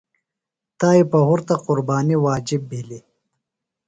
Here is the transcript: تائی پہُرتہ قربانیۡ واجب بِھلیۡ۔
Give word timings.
تائی 0.79 1.01
پہُرتہ 1.11 1.55
قربانیۡ 1.65 2.21
واجب 2.25 2.61
بِھلیۡ۔ 2.69 3.03